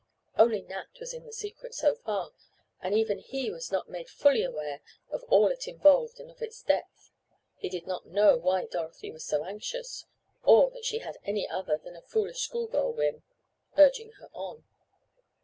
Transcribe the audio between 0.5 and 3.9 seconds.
Nat was in the secret so far, and even he was not